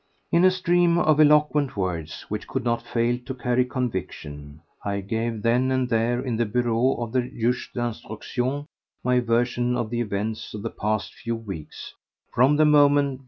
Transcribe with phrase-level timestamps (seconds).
[0.31, 5.43] In a stream of eloquent words which could not fail to carry conviction, I gave
[5.43, 8.65] then and there in the bureau of the juge d'instruction
[9.03, 11.93] my version of the events of the past few weeks,
[12.33, 13.19] from the moment when M.